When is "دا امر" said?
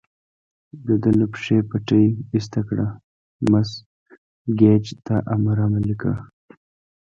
5.05-5.57